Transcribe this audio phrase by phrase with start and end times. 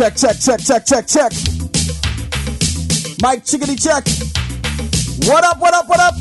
[0.00, 1.32] check, check, check, check, check, check.
[3.20, 4.02] Mike Chickadee check.
[5.28, 6.14] What up, what up, what up?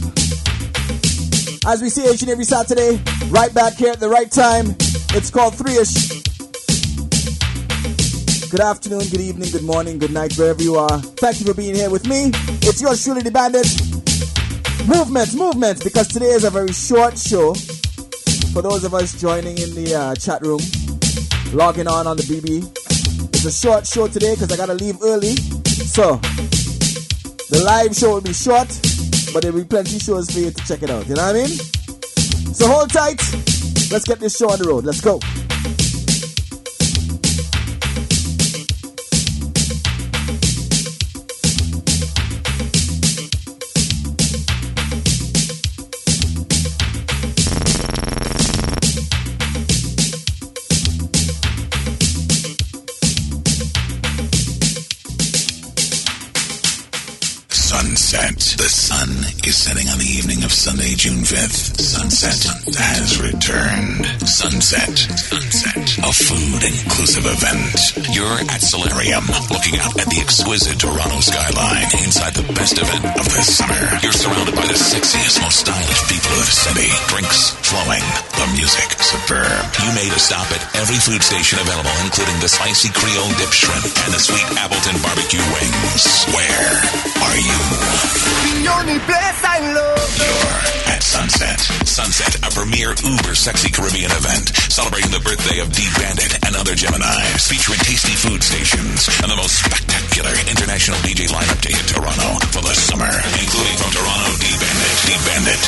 [1.65, 4.75] As we see each and every Saturday, right back here at the right time.
[5.15, 6.19] It's called Three-ish.
[8.49, 10.99] Good afternoon, good evening, good morning, good night, wherever you are.
[10.99, 12.31] Thank you for being here with me.
[12.67, 13.65] It's yours truly, the bandit.
[14.89, 17.53] Movement, movement, because today is a very short show.
[18.51, 20.59] For those of us joining in the uh, chat room,
[21.53, 22.88] logging on on the BB,
[23.41, 25.33] it's a short show today because I gotta leave early.
[25.87, 26.17] So,
[27.49, 28.67] the live show will be short,
[29.33, 31.07] but there will be plenty shows for you to check it out.
[31.07, 32.53] You know what I mean?
[32.53, 33.21] So hold tight.
[33.91, 34.83] Let's get this show on the road.
[34.83, 35.21] Let's go.
[60.59, 61.79] Sunday, June 5th.
[61.79, 62.43] Sunset
[62.75, 64.03] has returned.
[64.27, 64.91] Sunset.
[65.15, 65.87] Sunset.
[66.03, 67.79] A food inclusive event.
[68.11, 69.23] You're at Solarium,
[69.55, 74.03] looking out at the exquisite Toronto skyline inside the best event of the summer.
[74.03, 76.91] You're surrounded by the sexiest, most stylish people of the city.
[77.07, 78.03] Drinks flowing.
[78.35, 79.63] The music superb.
[79.79, 83.87] You made a stop at every food station available, including the spicy Creole dip shrimp
[83.87, 86.03] and the sweet Appleton barbecue wings.
[86.35, 86.67] Where
[87.23, 87.59] are you?
[90.49, 91.61] You're at Sunset.
[91.85, 96.73] Sunset, a premier uber sexy Caribbean event celebrating the birthday of D Bandit and other
[96.73, 102.41] Geminis, featuring tasty food stations and the most spectacular international DJ lineup to hit Toronto
[102.49, 105.61] for the summer, including from Toronto D Bandit, D Bandit,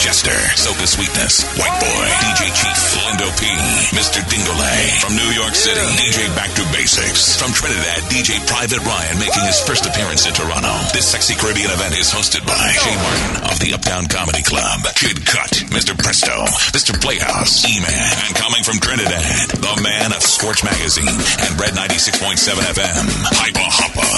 [0.00, 3.46] Jester, Soca Sweetness, White Boy, DJ Chief, Lindo P,
[3.94, 4.20] Mr.
[4.26, 9.44] Dingole, from New York City, DJ Back to Basics, from Trinidad, DJ Private Ryan making
[9.44, 10.72] his first appearance in Toronto.
[10.92, 15.24] This sexy Caribbean event is hosted by Shay Martin of the Uptown Comedy Club, Kid
[15.26, 15.96] Cut, Mr.
[15.96, 16.32] Presto,
[16.74, 16.96] Mr.
[16.98, 22.40] Playhouse, E-Man, and coming from Trinidad, the man of Scorch Magazine and Red 96.7
[22.72, 23.04] FM,
[23.36, 24.10] Hyper Hopper.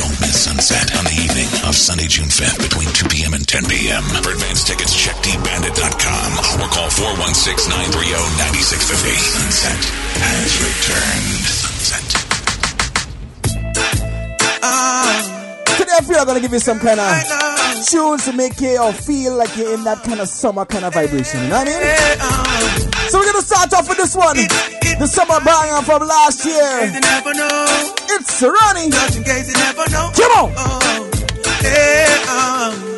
[0.00, 3.32] Don't miss Sunset on the evening of Sunday, June 5th between 2 p.m.
[3.34, 4.02] and 10 p.m.
[4.26, 9.14] For advance tickets, check dbandit.com or call 416-930-9650.
[9.22, 9.78] Sunset
[10.18, 11.46] has returned.
[11.46, 12.02] Sunset.
[15.78, 17.14] Today I feel I'm gonna give you some kind of
[17.86, 21.42] tunes to make you feel like you're in that kind of summer kind of vibration.
[21.42, 21.78] You know what I mean?
[23.10, 24.36] So we're gonna start off with this one.
[24.36, 26.90] The summer banger from last year.
[28.14, 28.90] It's Ronnie.
[28.90, 29.84] Just in case you never.
[29.86, 30.52] Come on.
[30.56, 31.10] Oh,
[32.82, 32.91] um.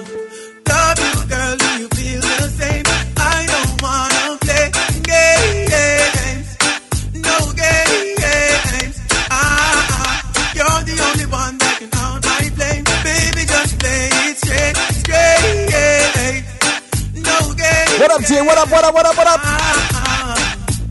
[18.04, 18.42] What up, Jay?
[18.42, 19.40] What up, what up, what up, what up?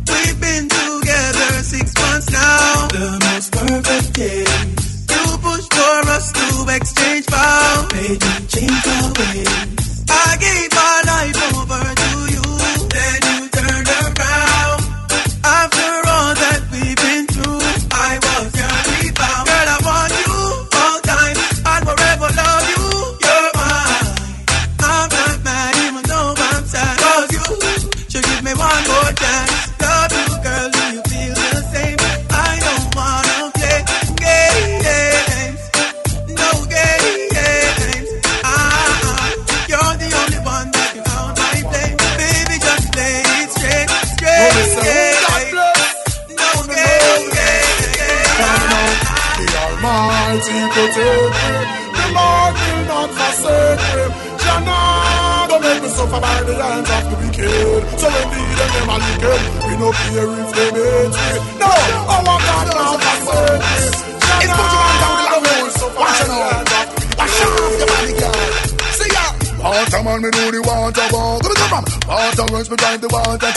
[0.09, 2.87] We've been together six months now.
[2.87, 5.05] The most perfect days.
[5.13, 7.93] You pushed for us to exchange vows.
[7.93, 10.05] Made me change our ways.
[10.09, 12.41] I gave my life over to you.
[12.89, 13.22] Then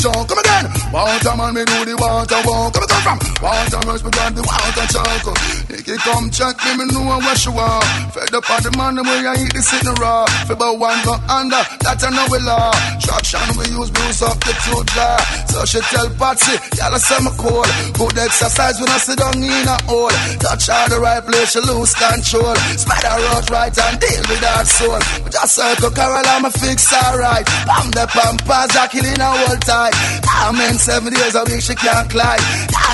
[0.06, 0.28] water truck.
[0.28, 0.66] Come again.
[0.92, 2.74] Waterman, me do the water walk.
[2.74, 3.18] Come come from.
[3.42, 5.65] Water works, me drive the water truck.
[5.96, 7.84] Nicky come check me, me know where she walk.
[8.12, 10.26] Fed up on the man where I eat the sitting raw.
[10.46, 12.72] Fi bow one go under, that I know we law.
[13.00, 15.16] Traction we use bruise up the two jaw.
[15.48, 17.64] So she tell Patsy, y'all say me cool.
[17.96, 20.12] Good exercise when I sit down in a hole.
[20.40, 22.56] Touch her the right place, she lose control.
[22.76, 25.00] Spider out right and deal with that soul.
[25.25, 27.46] But just circle Carol, I'ma fix alright.
[27.64, 29.94] Pam the pampas, are killing a whole time.
[30.28, 32.42] I'm in seven days a week, she can't climb.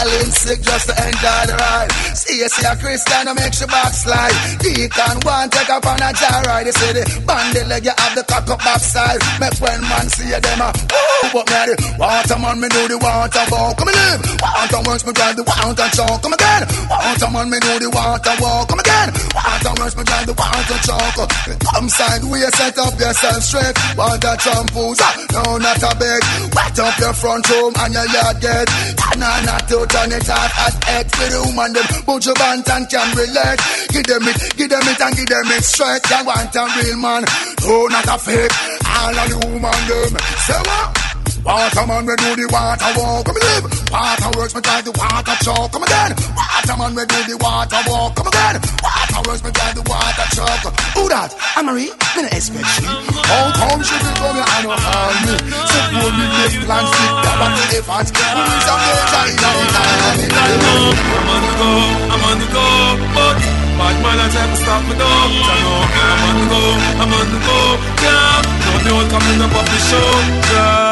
[0.02, 1.93] I sick just to enjoy the ride.
[2.19, 4.34] See you see a Christian who makes your backslide.
[4.58, 6.66] Deacon one take up on a jar ride.
[6.66, 9.22] You see the bandit leg you have the cock up backside.
[9.38, 12.82] Make when man see you them a woo, but me the water man me do
[12.90, 13.78] the water walk.
[13.78, 14.20] Come and live.
[14.43, 16.19] Water works me drive the water chalk.
[16.19, 16.62] Come again.
[16.90, 18.66] Water man me do the water walk.
[18.75, 19.08] Come again.
[19.38, 21.14] Water works me drive the water chalk.
[21.62, 23.76] Come sideways, set up yourself straight.
[23.94, 26.22] Water shampoos, ah, no not a beg.
[26.50, 28.66] Wet up your front room and your yard get.
[29.22, 30.74] Nah, not to turn it off at
[31.04, 31.86] X with the woman them.
[32.08, 33.60] Put your band and can relate.
[33.92, 36.02] Give them it, give them it and give them it straight.
[36.08, 37.22] You want a real man,
[37.62, 38.52] no not a fake.
[38.88, 40.12] All of the woman them.
[40.48, 41.12] Say what?
[41.44, 43.26] Water man, we do the water walk.
[43.26, 43.66] Come live.
[43.90, 45.72] Water works, me try the water choke.
[45.74, 46.14] Come again.
[46.38, 48.14] Water man, we do the water walk.
[48.14, 48.62] Come again.
[49.12, 50.72] Works, me try the water choke.
[50.98, 51.30] Who that?
[51.54, 51.94] Anne-Marie?
[52.16, 52.82] Me no expect she.
[52.82, 55.36] How come she be coming and no harm me?
[55.46, 56.26] So for me
[56.66, 58.10] plans fit that back to the fans.
[58.10, 60.26] Who is a major in the economy?
[61.12, 61.70] I'm on the go,
[62.10, 62.66] I'm on the go,
[63.14, 63.38] but
[63.78, 65.06] bad man I try to stop me though.
[65.06, 66.62] I know I'm on the go,
[66.98, 67.58] I'm on the go,
[68.02, 68.42] yeah.
[68.42, 70.08] Don't know coming up off the show,
[70.50, 70.91] yeah.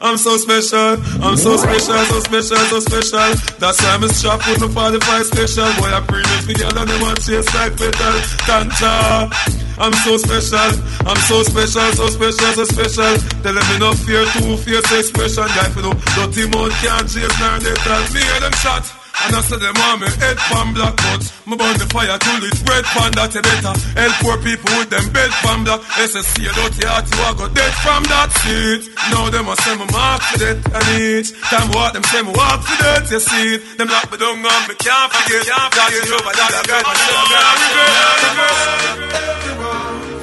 [0.00, 3.28] I'm so special, I'm so special, so special, so special.
[3.58, 5.64] That's why I'm a strap with my 45 special.
[5.80, 8.16] Boy, I premium the girl and them want chase like metal.
[8.44, 9.32] Tanta.
[9.78, 10.72] I'm so special,
[11.08, 13.12] I'm so special, so special, so special.
[13.40, 15.48] Tell them me no fear, two fierce expression.
[15.56, 19.05] Guy, for no dirty mouth can't chase nor they tell me hear them shot.
[19.24, 22.44] And I said them want me head pan black but Me burn the fire till
[22.46, 26.44] it's red pan that you better Help poor people with them bed pan black SSC
[26.44, 29.86] you dirty heart you a go dead from that seat Now them a say me
[29.90, 33.56] mark for death and each Time what them say me walk for death you see
[33.56, 36.84] it Them lock me down and me can't forget Can't forget over that I got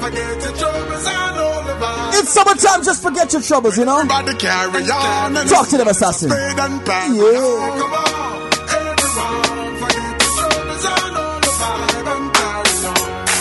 [0.00, 2.20] Forget your troubles and all the vibes.
[2.20, 3.96] It's summertime, just forget your troubles, you know?
[4.00, 5.36] Everybody carry on.
[5.36, 6.28] and Talk to them, assassin.
[6.30, 7.14] Spade and pan.
[7.16, 8.53] Yeah.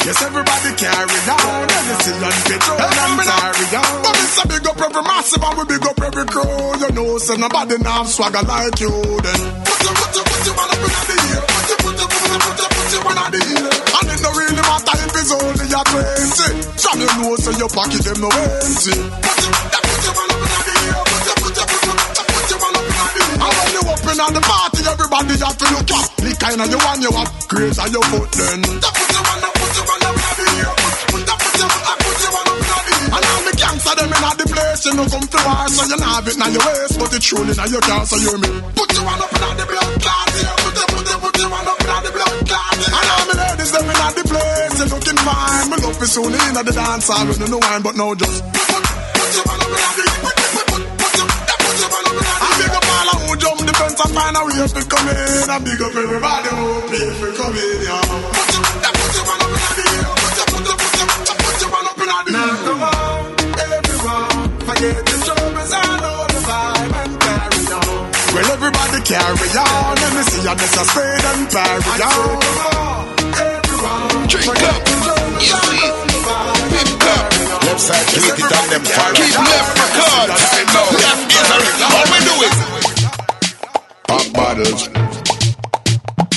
[0.03, 1.63] Yes, everybody carry on.
[1.63, 3.93] And you see on petrol and carry on.
[4.03, 6.43] But it's a big up every massive and we big up every crew.
[6.83, 9.41] You know, so nobody now swagger like you then.
[9.63, 11.39] Put you, put you, put your one up in the ear.
[11.47, 13.63] Put your, put your, put your, put your, put your one on the ear.
[13.63, 16.51] And it don't really matter if it's only your 20.
[16.83, 18.91] From your nose to your pocket, them no empty.
[19.23, 20.32] Put your, put your one
[24.03, 26.11] You up the party, everybody have to look up.
[26.19, 28.59] The kind of you want you have, grace on your foot then.
[28.61, 30.71] Put your one up, put up the ear.
[31.07, 33.09] Put your, put your, put in the ear.
[33.09, 35.97] And all the gangster them in the place, you know come to war, so you
[35.97, 38.49] not have it in your waist, but it's truly in your car, so you me.
[38.75, 40.61] Put your one up in the blood clot, yeah.
[40.61, 42.97] Put your, put your, put your one up in the blood clot, yeah.
[43.01, 45.65] And all my ladies them in the place, you looking fine.
[45.73, 48.45] Me love is soon in the dance hall, with no wine, but no just.
[48.45, 50.12] Put, put your one up in the
[53.73, 55.49] who jump the fence and find a way to come in.
[55.49, 58.01] I big up everybody who pay for coming, yeah.
[58.03, 58.61] Put your,
[58.93, 59.81] put your one up in the
[60.13, 61.07] put your, put your, put your,
[61.43, 66.25] put your one up in the Now come on, everyone, forget the troubles and all
[66.27, 68.09] the vibe and carry on.
[68.33, 72.53] Well, everybody carry on, let me see you miss a spade and carry on.
[74.29, 74.81] Drink up.
[75.37, 75.95] You see it.
[76.73, 77.25] Pimp up.
[77.63, 79.13] Left side, tweet it on them fire.
[79.13, 80.29] Keep left record.
[80.29, 80.51] Left
[81.29, 82.92] is a All we do is
[84.13, 84.87] pop models.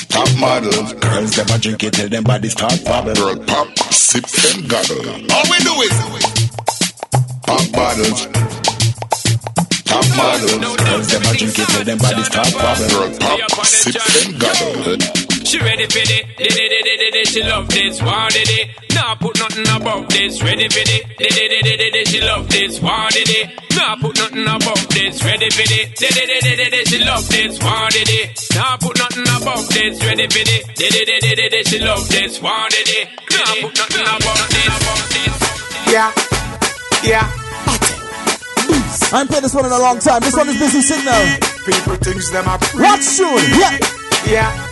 [0.09, 0.93] Top models.
[0.95, 3.15] Girls them a drink it till them bodies start bubble.
[3.15, 5.05] Girl pop, sip and goggle.
[5.35, 5.97] All we do is
[7.47, 8.21] pop bottles.
[9.85, 10.77] Top models.
[10.89, 12.89] Girls them a drink it till them bodies start bubble.
[12.89, 15.26] Girl pop, sip and goggle.
[15.47, 18.67] She ready for it, did it, did it, did it, she love this, wanted it.
[18.95, 22.21] Nah, put nothing above this, ready for it, did it, did it, did it, she
[22.21, 23.47] love this, wanted it.
[23.79, 26.99] Nah, put nothing above this, ready for it, did it, did it, did it, she
[26.99, 28.27] love this, wanted it.
[28.57, 31.79] Nah, put nothing above this, ready for it, did it, did it, did it, she
[31.79, 33.07] love this, wanted it.
[33.31, 34.99] Nah, put nothing above this, above.
[35.95, 36.11] Yeah,
[37.07, 37.23] yeah.
[39.15, 40.21] I ain't played this one in a long time.
[40.27, 41.39] This one is Busy Signal.
[41.63, 42.83] People thinks them are free.
[42.83, 43.39] Watch soon.
[43.55, 43.79] Yeah.
[44.27, 44.66] Yeah.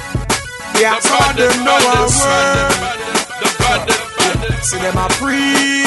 [0.80, 2.94] Yeah, some of them know our word.
[4.64, 5.84] See them a free.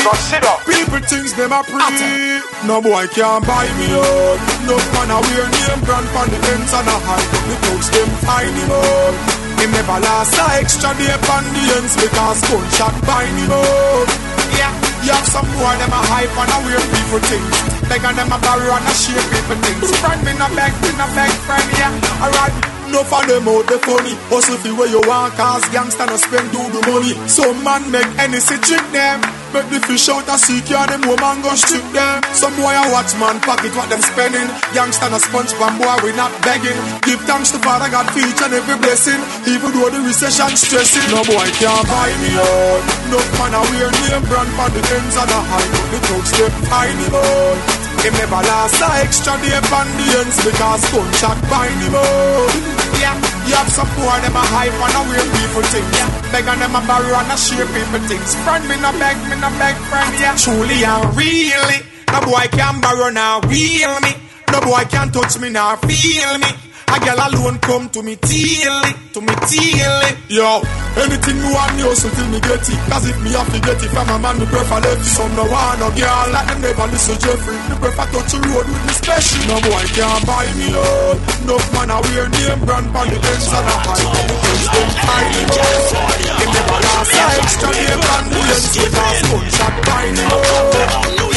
[0.66, 2.40] People thinks them a free.
[2.66, 4.40] No boy can buy me out.
[4.70, 7.28] No man a wear name brand on the ends and a hide.
[7.50, 9.16] The folks them find him out.
[9.60, 14.10] Him never last a extra day on the ends because gunshot bind him out.
[14.56, 14.72] Yeah,
[15.04, 17.58] you have some boy them a hype and a weird people things.
[17.90, 19.90] Beg on them a borrow and a share people things.
[20.00, 21.92] Friend me no beg, me no beg friend, yeah.
[22.22, 22.77] Alright.
[22.92, 26.52] No for them out the funny Hustle fi where you want Cause gangsta no spend
[26.52, 29.20] do the money Some man make any trick them
[29.54, 32.20] Make the fish out a sea car, them woman go strip them.
[32.36, 34.48] Some boy a watch man pocket what them spending.
[34.76, 36.76] Youngster a sponge pan boy we not begging.
[37.08, 39.20] Give thanks to Father God for each and every blessing.
[39.48, 42.82] Even though the recession stressing, no boy can't buy me out.
[43.08, 45.70] No man a wear name brand for the ends of the high.
[45.96, 47.87] The thugs them tiny boy.
[48.04, 52.54] Him never last a extra day on the ends because gunshot bind him out.
[53.02, 53.16] Yeah,
[53.50, 55.90] you have some poor them a hype and a weird people things.
[55.98, 58.36] Yeah, beg on them a borrow and a share people things.
[58.46, 60.14] Friend me no beg, me no beg friend.
[60.22, 61.80] Yeah, truly and really,
[62.14, 64.14] no boy can borrow now, real me.
[64.52, 66.67] No boy can touch me now, feel me.
[66.88, 70.18] A girl alone come to me it, to me it.
[70.32, 70.64] Yo,
[70.96, 72.80] anything you want me also till me get it.
[72.88, 75.04] Cause if me have to get it from a man, me prefer left.
[75.04, 77.60] Some ah, no want no girl like them never listen to Jeffrey.
[77.68, 79.40] Me prefer touch the road with me special.
[79.52, 81.20] No boy can't buy me out.
[81.44, 84.08] No man a wear name brand on the ends and a high.
[84.08, 84.88] But the things them
[85.28, 85.92] me out.
[86.40, 91.28] Him never last a extra name brand the ends because gunshot buy me out.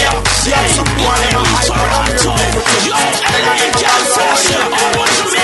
[0.46, 2.86] Yeah, some boy in a high but a wear people things.
[2.90, 4.70] They got last a
[5.10, 5.39] It's,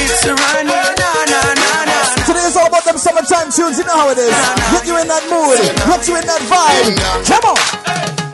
[0.00, 1.98] it's a run, na na na na.
[2.26, 3.78] Today is all about them summertime tunes.
[3.78, 4.34] You know how it is.
[4.72, 5.58] Get you in that mood.
[5.58, 6.96] Get you in that vibe.
[7.26, 7.58] Come on.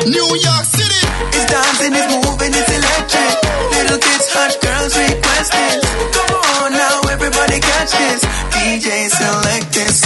[0.06, 1.02] New York City.
[1.34, 3.32] It's dancing, it's moving, it's electric.
[3.74, 5.82] Little kids, hot girls request this.
[6.14, 8.22] Come on now, everybody catch this.
[8.54, 10.00] DJ select this,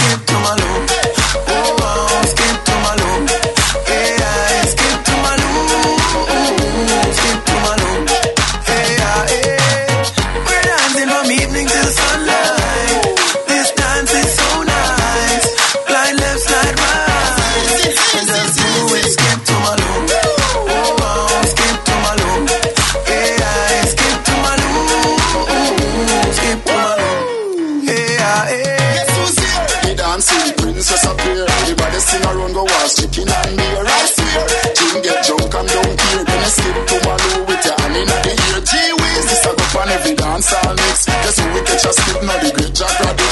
[41.83, 42.37] A skip now?
[42.37, 42.89] The great Jack.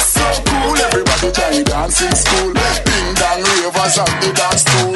[0.10, 2.54] So cool, everybody the dancing school.
[2.54, 4.89] Ding dong ravers at the dance stool.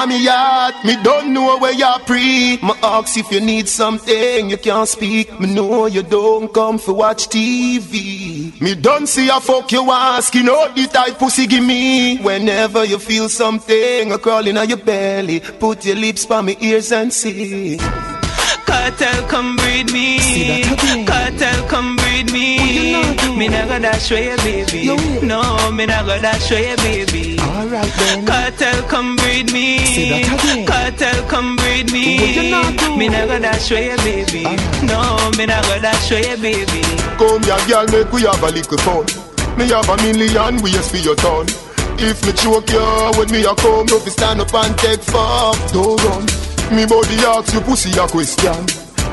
[0.00, 2.56] From you come on me yard, me don't know where you're pre.
[2.62, 5.38] Me ask if you need something, you can't speak.
[5.38, 8.58] Me know you don't come for watch TV.
[8.62, 12.16] Me don't see a fuck you asking, know the type pussy give me.
[12.18, 16.92] Whenever you feel something a crawling on your belly, put your lips by me ears
[16.92, 17.76] and see.
[17.76, 20.62] Cartel come breed me.
[21.04, 23.36] Cartel come breed me.
[23.38, 24.86] Me not gonna dash away, baby.
[25.22, 27.38] No, me not gonna dash away, baby.
[27.40, 28.26] Alright then.
[28.26, 29.78] Cartel come breed me.
[29.78, 30.66] Say that again.
[30.66, 32.18] Cartel come breed me.
[32.18, 32.96] What you not do?
[32.96, 34.44] Me not gonna dash away, baby.
[34.84, 35.00] No,
[35.38, 36.82] me not gonna dash away, baby.
[37.16, 39.06] Come here, girl, make we have a little fun.
[39.56, 41.46] Me have a million ways for your turn.
[42.02, 45.56] If me choke you when me a come, no fi stand up and take fuck.
[45.72, 46.24] Don't run.
[46.74, 48.66] Me body ask you pussy a question.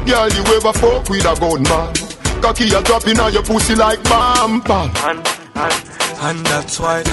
[0.06, 2.07] Girl, you ever fuck with a gunman?
[2.42, 4.92] Cocky a drop in on your pussy like bam bam.
[5.06, 5.74] And, and,
[6.22, 7.04] and that's why.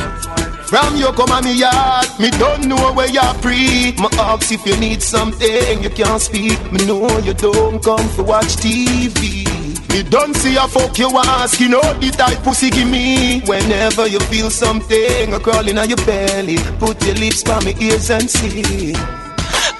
[0.66, 3.94] From your come on me yard, me don't know where you're free.
[3.98, 6.60] My ask if you need something, you can't speak.
[6.72, 9.44] Me know you don't come for watch TV.
[9.90, 13.40] Me don't see a fuck you ask, you know the type pussy give me.
[13.42, 18.10] Whenever you feel something a crawling on your belly, put your lips by me ears
[18.10, 19.23] and see.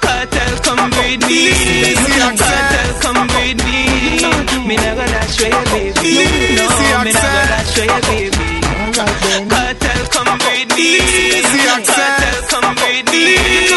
[0.05, 1.43] Cartel come breed me.
[2.21, 3.81] Cartel come breed me.
[4.69, 6.13] Me not gonna dash away, baby.
[6.57, 6.65] No,
[7.05, 8.49] me not gonna dash away, baby.
[9.51, 10.91] Cartel come breed me.
[11.65, 13.25] Cartel come breed me.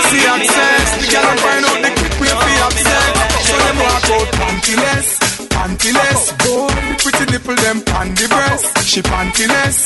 [0.07, 3.11] See access, the girl find out the quick way for upset.
[3.43, 5.09] So them walk out pantyless,
[5.51, 6.21] pantyless.
[6.43, 6.71] Boy,
[7.03, 8.65] pretty nipple them breast.
[8.87, 9.77] She pantyless,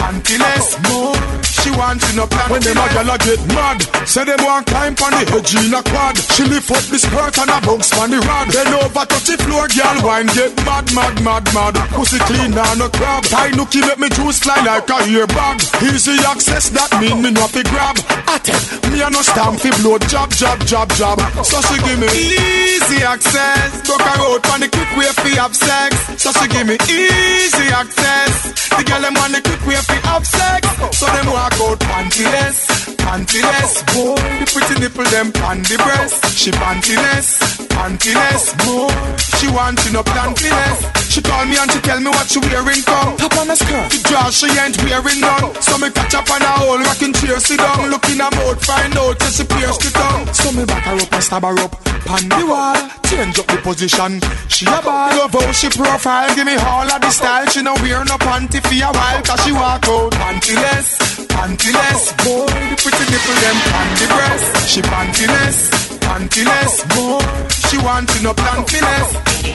[0.00, 0.80] pantyless.
[0.88, 1.16] More,
[1.60, 2.48] she wants to no plan.
[2.48, 3.78] When them a gyal a get mad,
[4.08, 6.16] say them want climb on the edge in a quad.
[6.16, 8.48] She lift up the skirt and a bounce on the rod.
[8.48, 11.74] Then over touch the floor, gyal wine get mad, mad, mad, mad.
[11.92, 13.24] Pussy clean and a crab.
[13.28, 15.60] Tie nookie make me juice fly like a ear bag.
[15.84, 17.96] Easy access, that mean me not fi grab.
[18.30, 21.18] At it, me a no stamp fi blow jab, jab, jab, jab.
[21.44, 23.84] So she give me easy access.
[23.84, 25.92] Broke her out on the quick way fi have sex.
[26.16, 28.56] So she give me easy access.
[28.70, 30.68] The girl them on the quick way fi have sex.
[30.98, 33.82] So them walk out pantyless, pantyless.
[33.92, 36.24] Boy, the pretty nipple them on the breast.
[36.36, 37.38] She pantyless,
[37.68, 38.44] pantyless.
[38.64, 38.92] Boy,
[39.38, 41.00] she want to no pantyless.
[41.10, 43.16] She call me and she tell me what she wearing come.
[43.18, 45.50] Top on a skirt, the dress she ain't wearing none.
[45.58, 48.30] So me catch up on her hole, rocking chair, sit down, look in her
[48.62, 50.26] find out till she pierce the tongue.
[50.32, 51.74] So me back her up and stab her up,
[52.06, 52.78] pan the wall,
[53.10, 54.22] change up the position.
[54.46, 57.46] She a ball, love how she profile, give me all of the style.
[57.50, 62.02] She no wear no panty for a while, cause she walk out pantyless, pantyless.
[62.24, 64.48] Boy, the pretty nipple them panty breast.
[64.70, 65.58] She pantyless,
[66.00, 66.74] pantyless.
[66.94, 67.22] Boy,
[67.68, 69.08] she want to no pantyless,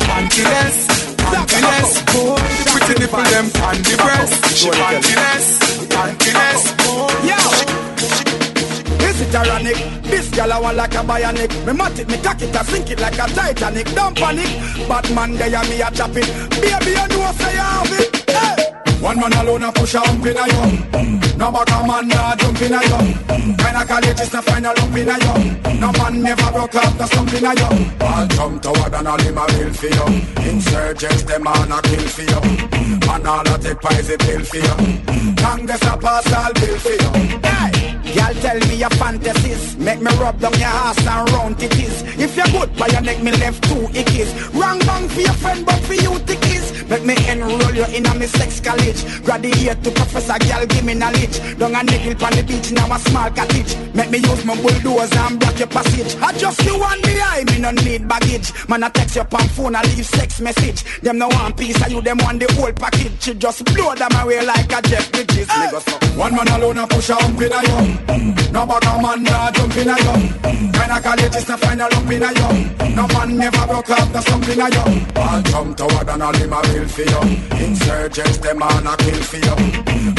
[0.08, 0.78] pantyless,
[1.30, 1.92] pantyless.
[2.14, 4.34] Boy, the pretty nipple them panty breast.
[4.56, 5.48] She pantyless,
[5.90, 6.62] pantyless.
[6.84, 7.86] Boy, yeah.
[9.08, 9.78] Is it ironic?
[10.04, 11.52] This girl I want like a bionic.
[11.66, 13.88] Me mat it, me cock it, I sink it like a Titanic.
[13.94, 14.50] Don't panic,
[14.88, 16.28] Batman there me a chop it.
[16.62, 18.15] Baby, you know say you have it.
[19.02, 22.62] One man alone a push a hump in a you No a man nah jump
[22.62, 23.00] in a you
[23.56, 27.06] Kinda college is the final lump in a you No man never broke up the
[27.06, 27.72] stump in a you
[28.02, 30.08] All jump toward and all him a bill for you
[30.50, 32.42] Insurgents them on a kill for you
[33.10, 37.40] And all a take poison pill for you Congress a pass all bill for you
[37.44, 37.86] hey.
[38.16, 39.76] Y'all tell me your fantasies.
[39.76, 43.02] Make me rub down your ass and round it is If you're good by your
[43.02, 47.04] neck me left two ickies Wrong bang for your friend but for you tickies Make
[47.04, 49.02] me enroll you in a me sex college.
[49.24, 51.38] Graduate to professor girl give me knowledge.
[51.58, 53.76] Down a niggle on the beach now a small cottage.
[53.94, 56.16] Make me use my bulldozer and block your passage.
[56.22, 58.54] I just you want me I me no need baggage.
[58.70, 60.84] Man I text your on phone I leave sex message.
[61.02, 63.22] Them no want piece of you them want the whole package.
[63.22, 65.50] She just blow them away like a Jeff Bridges.
[65.50, 65.72] Hey.
[66.16, 69.76] One man alone a push a hump in a you no a man nah jump
[69.76, 70.16] in a you
[70.72, 74.22] Kinda college is the final lump in a you No man never broke up the
[74.22, 76.34] something in a you All jump toward and all
[76.76, 77.22] him for you.
[77.66, 79.56] Insurgents them on a kill for you.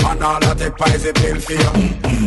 [0.07, 1.73] And all a take poison pill for you.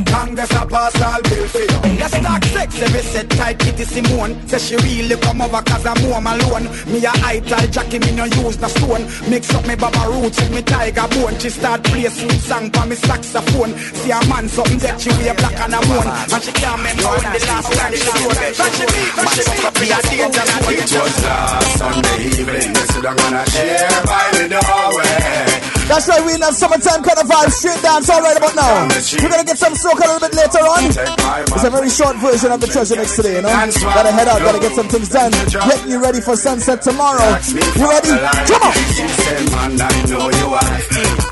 [0.05, 1.79] Congress a pass all bill for you.
[1.99, 4.47] Let's talk sex every set tight Kitty Simone.
[4.47, 6.65] Say she really come over cause I'm home alone.
[6.91, 9.03] Me a ital Jackie me no use no stone.
[9.29, 11.37] Mix up me baba roots with me tiger bone.
[11.39, 13.73] She start play sweet song for me saxophone.
[13.77, 16.07] See a man something that she wear black and a moon.
[16.07, 19.43] And she can't remember when the last time she wore But she beat, but she
[19.47, 22.73] beat, be a danger It was last Sunday evening.
[22.73, 27.25] They said I'm gonna share by the doorway That's right, we love summertime kind of
[27.25, 28.85] vibe, straight dance all right about now.
[28.85, 30.85] We're gonna get some soca a little bit later on.
[30.85, 33.49] It's a very short version of the treasure mix today, you know.
[33.49, 35.31] Gotta head out, gotta get some things done.
[35.31, 37.25] Getting you ready for sunset tomorrow.
[37.49, 38.13] You ready?
[38.53, 38.73] Come on!
[38.93, 40.77] She said, man, I know you are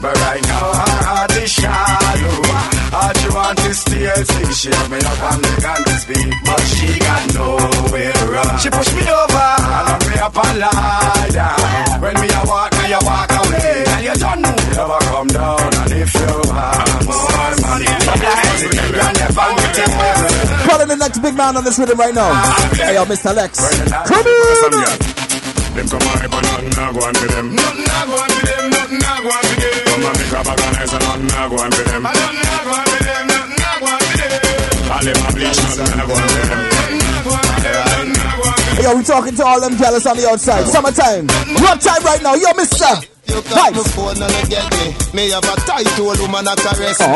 [0.02, 4.97] But right now her heart is shallow All she want is TLC She have me
[4.97, 9.47] up on the canvas beat But she got nowhere to run She push me over
[9.60, 13.84] And I'm me up and lie down When me a walk, now you walk away
[13.88, 17.88] And you don't know never come down And if you want more money
[20.67, 22.34] Calling the next big man on this rhythm right now.
[22.73, 23.34] Hey, yo, Mr.
[23.34, 23.58] Lexx.
[24.08, 25.16] Come in!
[25.77, 27.53] Them come on, but nothing not go on for them.
[27.53, 28.69] Nothing not go on for them.
[28.73, 29.85] Nothing not go on for them.
[29.85, 32.01] Come on, make a bag of nice and nothing not go on for them.
[32.01, 33.27] Nothing not go on for them.
[33.27, 34.89] Nothing not go on for them.
[34.89, 36.61] All them a bleach, nothing not go on for them.
[38.81, 40.65] Yo, we talking to all them jealous on the outside.
[40.65, 41.27] Summertime.
[41.61, 42.33] What time right now?
[42.33, 43.16] Yo, Mister.
[43.27, 44.87] You call my phone and you get me.
[45.13, 47.07] Me have a tight old woman a caress me.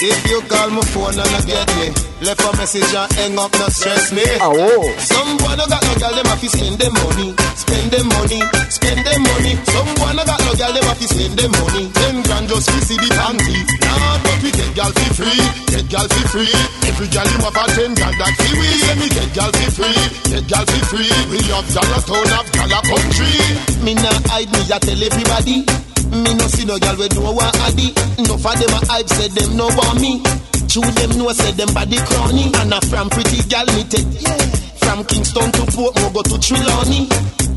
[0.00, 1.86] If you call my phone and you get me,
[2.24, 4.24] left a message and hang up, not stress me.
[4.40, 4.84] Oh.
[4.98, 8.40] Some boy no got no girl, them have to spend them money, spend them money,
[8.70, 9.52] spend them money.
[9.72, 11.84] Some boy no got no girl, them have to spend them money.
[11.92, 13.56] Them grand just see the panty.
[13.84, 15.40] Nah, but we get girl fi free,
[15.72, 16.56] get girl fi free.
[16.88, 18.68] Every girl you have a ten girl that fi we.
[18.84, 21.12] Say me get girl fi free, get girl fi free.
[21.32, 23.32] We have dollar town, have dollar country.
[23.80, 25.55] Me nah hide me, I tell everybody.
[25.56, 25.85] G.
[26.10, 27.92] Me no see no girl know what I di.
[28.26, 30.22] No for them a hype said them no want me.
[30.68, 32.52] True them know said them body crony.
[32.54, 34.06] And a from pretty girl me take.
[34.20, 34.36] Yeah.
[34.82, 37.10] From Kingston to Portmore go to Trelawny.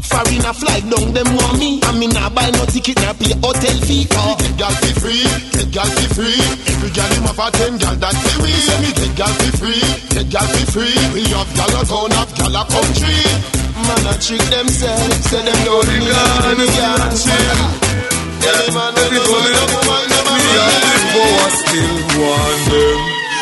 [0.09, 1.79] Foreign a fly down them want me.
[1.83, 4.07] I mean I buy no ticket now pay hotel fee.
[4.17, 4.35] Oh.
[4.41, 6.41] Get girl fi free, get girl fi free.
[6.73, 8.49] Every girl him have a ten girl that fi we.
[8.49, 10.97] Say me get girl fi free, get girl fi free.
[11.13, 13.21] We have girl a town, have girl a country.
[13.85, 18.18] Man a trick themselves, say them don't need me, me can't.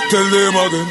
[0.10, 0.88] Tell them again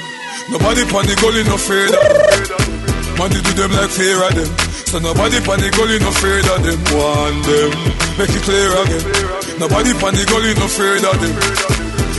[0.52, 3.18] Nobody pan the goalie no afraid of them.
[3.18, 4.50] Man they do them like fear of them
[4.86, 6.78] So nobody pan the goalie no afraid of them.
[6.92, 7.72] Want them
[8.20, 9.04] Make it clear again
[9.58, 11.34] Nobody pan the goalie no afraid of them.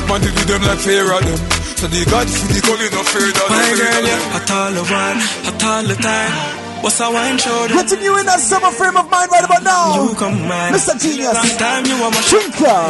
[0.10, 1.39] Man they do them like fear of them.
[1.78, 4.71] So they got for the goalie no afraid of them My girl, yeah, at all
[4.73, 5.19] the one,
[5.54, 6.67] at all the time.
[6.82, 7.68] What's a wine show?
[7.68, 10.08] Putting you in that summer frame of mind right about now.
[10.08, 10.74] You come man.
[10.74, 10.94] Mr.
[10.96, 11.34] Genius.
[11.34, 12.82] Long time you are my Drinker.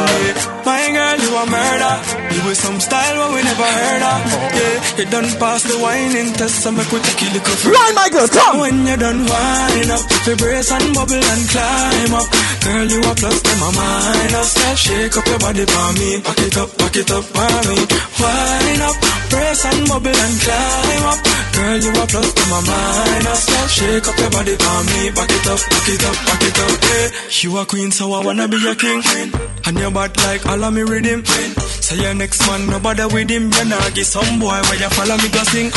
[0.64, 1.94] My girl, you a murder.
[2.34, 4.20] You with some style what we never heard of.
[4.54, 7.72] Yeah, you done pass the wine whining test, so make we take you little.
[7.72, 8.60] Right, my girl, come.
[8.60, 12.28] When you done wine up, you brace and bubble and climb up.
[12.64, 14.32] Girl, you a plus them a mind.
[14.44, 16.08] So shake up your body for me.
[16.20, 17.76] Back it up, back it up for me.
[18.20, 18.96] Wine up,
[19.30, 21.18] brace and bubble and climb up.
[21.54, 22.60] Girl, you a plus to my.
[23.34, 25.10] So shake up your body for me.
[25.10, 26.72] Back it up, back it up, back it up.
[26.82, 27.08] Yeah.
[27.42, 29.02] You a queen, so I wanna be your king.
[29.66, 31.24] And your bad like all of me rhythm.
[31.24, 33.50] Say your next man, nobody with him.
[33.52, 35.70] You nah get some boy where you follow me go sing.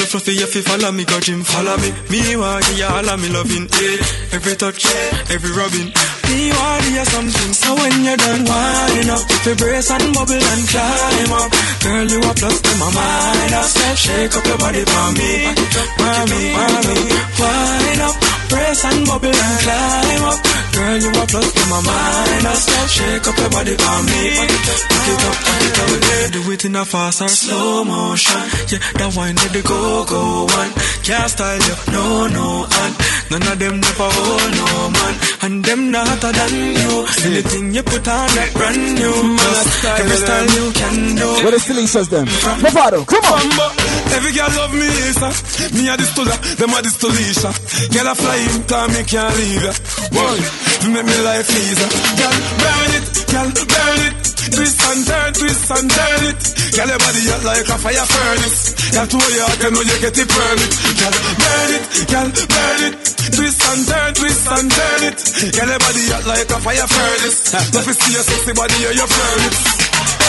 [0.00, 1.92] You fluffy, you follow me, go gym, follow me.
[2.08, 4.32] Me want you all of me loving, eh.
[4.32, 4.88] Every touch,
[5.28, 5.92] every rubbing.
[5.92, 10.40] Me want you something, so when you're done winding up, if you brace and bubble
[10.40, 11.52] and climb up,
[11.84, 13.52] girl you a plus to my mind.
[13.60, 15.52] Said, shake up your body for me,
[16.00, 16.96] for me, for me.
[17.36, 18.16] Wind up,
[18.48, 20.40] brace and bubble and climb up,
[20.80, 22.44] girl you a plus to my mind.
[22.46, 25.62] I said, shake up your body for me, back it up, back it up, back
[25.64, 26.02] it.
[26.08, 28.42] Yeah, do it in a fast or slow motion.
[28.70, 30.72] Yeah, that wine with the go go one.
[31.04, 32.04] Can't style you, no
[32.36, 32.92] no, and
[33.30, 35.14] none of them never hold no man,
[35.44, 36.92] and them not hotter than you.
[37.28, 39.16] Anything you put on that brand new.
[39.36, 41.28] Cause every style you can do.
[41.44, 42.26] Where the Felicia's them?
[42.60, 43.90] Bravado, come on.
[44.10, 45.30] Every girl love me, Isa.
[45.76, 47.50] Me a this Tula, them a this Tulisha.
[47.94, 49.72] Girl a fly in, time me can't leave ya.
[50.10, 51.90] Boy, to make me life easier.
[52.18, 54.14] Girl, burn it, girl, burn it.
[54.50, 56.40] Twist and turn, twist and turn it.
[56.74, 58.60] Girl, your body hot like a fire furnace.
[58.90, 60.72] Girl, to your heart, you know you get it permit.
[60.98, 62.94] Girl, burn it, girl, burn it.
[63.30, 65.18] Twist and turn, twist and turn it.
[65.54, 67.38] Girl, your body hot like a fire furnace.
[67.74, 69.80] Love to see your sexy body, you your furnace.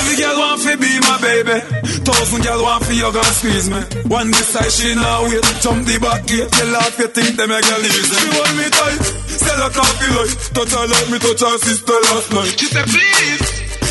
[0.01, 1.57] Every girl want to be my baby.
[2.01, 3.81] Thousand girl want to hug and squeeze me.
[4.09, 5.45] One beside she now wait.
[5.61, 6.49] Jump the back gate.
[6.49, 8.15] Her if you think they make girl easy.
[8.17, 9.30] She hold me tight.
[9.51, 10.31] Sell her coffee light.
[10.55, 12.55] Touch her like me touch her sister last night.
[12.55, 13.47] She said please.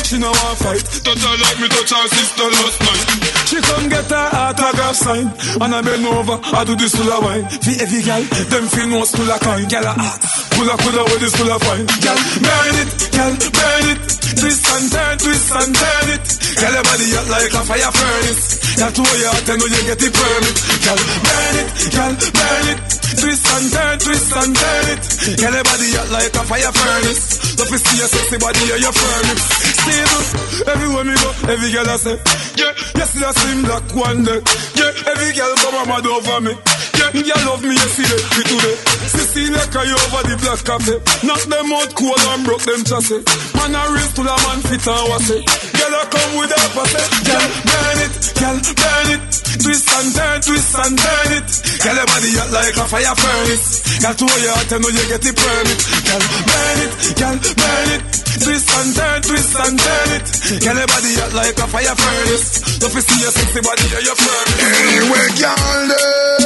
[0.09, 0.81] She no want fight.
[1.05, 3.05] Touch her like me touch her sister last night.
[3.45, 5.29] She come get her autograph sign.
[5.61, 6.41] And I bend over.
[6.41, 7.45] I do this full of wine.
[7.45, 9.69] For every girl, them feel no full of kind.
[9.69, 10.21] Girl a hot.
[10.57, 11.85] Full of full of with this full of fine.
[12.01, 12.91] Girl, burn it.
[13.13, 14.01] Girl, burn it.
[14.41, 16.25] Twist and turn, twist and turn it.
[16.57, 18.45] Girl, your body hot like a fire furnace.
[18.81, 20.57] That way you hot, I know you get the permit.
[20.81, 23.00] Girl, burn it, girl, burn it.
[23.19, 25.03] Twist and turn, twist and turn it.
[25.41, 27.23] Girl, hot like a fire furnace.
[27.59, 29.39] Love to see your sexy body, yeah, your permit.
[29.81, 30.23] Stable,
[30.71, 32.17] everywhere me go, every girl I say,
[32.55, 34.39] yeah, you see a slim black one day.
[34.79, 36.53] Yeah, every girl come and mad over me.
[36.99, 38.75] Yeah, you love me yesterday, me today.
[39.11, 40.95] Cecilia cry over the black cafe.
[41.27, 43.21] Knock them out cold and broke them chassis.
[43.55, 45.43] Man a race to the man fit and was it.
[45.45, 47.03] Girl I come with a passe.
[47.27, 49.23] Girl burn it, girl burn it.
[49.61, 51.49] Twist and turn, twist and turn it.
[51.83, 53.67] Girl your body hot like a fire furnace.
[54.01, 55.79] Girl to your heart, I know you get the permit.
[56.07, 58.03] Girl burn it, girl burn it.
[58.41, 60.27] Twist and turn, twist and turn it.
[60.63, 62.47] Girl your body hot like a fire furnace.
[62.81, 64.57] Love to see your sexy body, yeah, your permit.
[64.65, 66.40] Anyway, girl,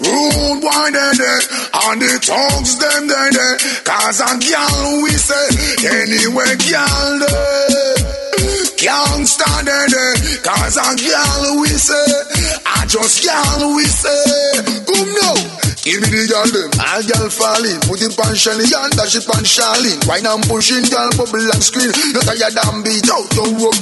[0.00, 1.42] rude boy they there,
[1.86, 3.56] and the tongues them they there.
[3.84, 5.46] Cause a girl we say,
[5.84, 8.26] anyway, girl they.
[8.76, 10.14] Can't stand there, there.
[10.44, 12.06] Cause a girl we say,
[12.66, 15.36] I just girl we say, come now.
[15.86, 19.22] Give me the girl them, all girl falling, put it on Shelly and dash it
[19.30, 20.02] on Charlene.
[20.10, 21.94] Wine and pushing, girl bubble and scream.
[22.10, 23.78] No tired and beat out, you rub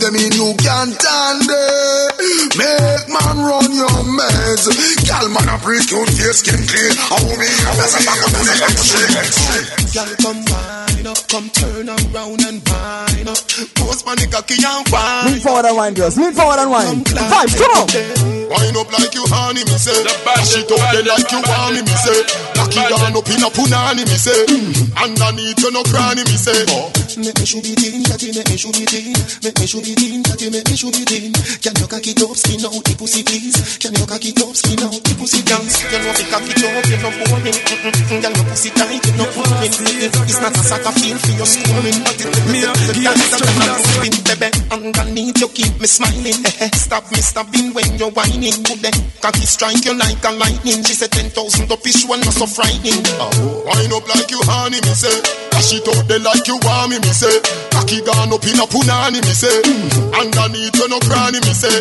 [4.72, 5.05] meds.
[5.09, 5.59] Girl man a
[5.90, 6.94] your face skin clean.
[6.96, 8.55] How me have a back up on the
[9.92, 13.40] Girl come wine up, come turn around and wine up.
[13.76, 15.26] Post man the cocky and wine.
[15.26, 16.16] Lean forward and wine, girls.
[16.16, 17.04] Lean forward and wine.
[17.04, 17.86] Vibes, come on.
[18.48, 19.96] Wind up like you honey, me say.
[20.04, 22.20] Dash it up there like you want me, me say.
[22.56, 24.46] Lock it down up in a punani, me say.
[24.48, 24.94] Mm.
[25.04, 26.64] Underneath you no cranny, me say.
[27.20, 29.14] Make me shoot it in, catty, make me shoot it in.
[29.44, 31.32] Make me shoot it in, catty, make me shoot it in.
[31.62, 33.78] Can you cock it up, skin out the pussy, please?
[33.78, 35.82] Can you cock it up, skin out the pussy, dance?
[35.84, 37.58] You know if you cock it up, you no boring.
[38.22, 39.74] Can your pussy tight, you no boring.
[40.26, 44.48] It's not a soccer field for your scoring, but it me a the spin, baby.
[44.70, 46.38] Underneath you keep me smiling.
[46.44, 46.70] Eh, eh.
[46.74, 48.62] Stop me stopping when you're whining.
[48.80, 50.83] Then, cocky strike you like a lightning.
[50.85, 53.02] She said ten thousand up is one not so frightening.
[53.66, 55.43] Wind up like you honey, me say.
[55.54, 57.30] Dash it out there like you want me, me say.
[57.70, 59.54] Cocky gone up in a punani, me say.
[60.10, 61.78] Underneath you no cranny, me say.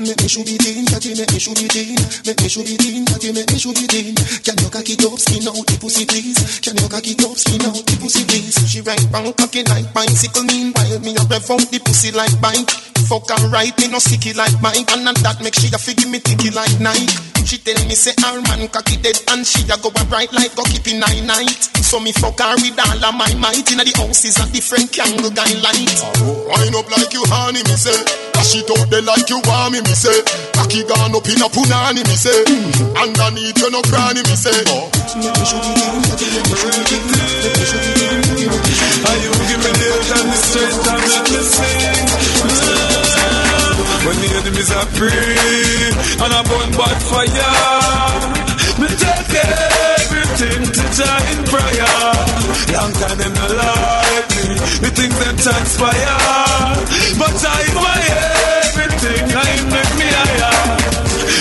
[0.00, 2.00] Make me should be teen, catty make me should be teen.
[2.24, 4.16] Make me should be teen, catty make me should be teen.
[4.16, 6.64] Can you cocky up, skin out the pussy please?
[6.64, 8.56] Can you cocky up, skin out the pussy please?
[8.64, 12.72] She right bang cocky like bicycle, meanwhile me a rev out the pussy like bike.
[13.04, 16.20] Fuck her right, me no sticky like Mike, and that make she a figure me
[16.20, 17.30] ticky like Nike.
[17.50, 20.54] She tell me say her man cocky dead and she a go a bright like
[20.54, 21.50] go keep in nine night.
[21.82, 23.66] So me fuck her with all of my might.
[23.72, 25.98] Inna the house is a different candle guy light.
[26.22, 27.98] Wind up like you honey, me say.
[28.32, 30.14] Dash it out there like you want me, me say.
[30.54, 32.40] Cocky gone up in a punani, me say.
[32.94, 34.54] Underneath you no cranny, me say.
[34.70, 34.86] Oh.
[39.00, 42.06] Are you give me the earth and the strength and make me sing?
[44.00, 45.90] When the enemies are free
[46.24, 48.30] and I burn bad fire,
[48.80, 49.69] me take
[50.40, 51.96] everything to die in prayer.
[52.72, 54.48] Long time them not like me,
[54.80, 56.16] me think them transpire,
[57.20, 58.00] but I buy
[58.64, 60.80] everything I make me higher.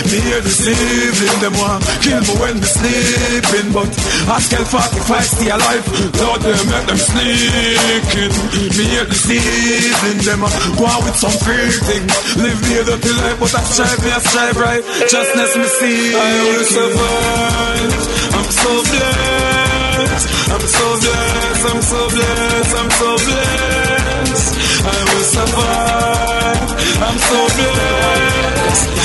[0.10, 3.94] Me hear this evening, them want kill me when me sleeping But
[4.26, 5.86] Haskell 45 stay alive,
[6.18, 8.34] Lord they make them sneaking
[8.74, 12.10] Me hear this evening, them out with some free things
[12.42, 14.84] Live a dirty life, but I strive, me I strive right.
[15.12, 18.19] Justness me see, I will survive
[18.52, 24.50] so blessed, I'm so blessed, I'm so blessed, I'm so blessed.
[24.80, 26.70] I will survive,
[27.08, 28.40] I'm so blessed.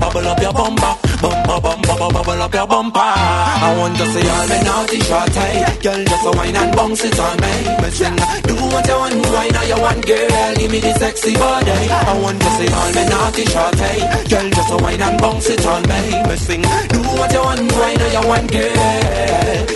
[0.00, 3.00] Bubble up your bumper, bumper, bumper, bubble up your bumper.
[3.00, 7.18] I want to see all the naughty shorty, girl, just a wine and bounce it
[7.18, 7.52] on me.
[7.80, 7.88] Me
[8.44, 11.70] do what you want, wine or you want, girl, give me the sexy body.
[11.70, 15.64] I want to see all the naughty shorty, girl, just a wine and bounce it
[15.66, 16.22] on me.
[16.28, 16.36] Me
[16.92, 19.74] do what you want, wine or you want, girl.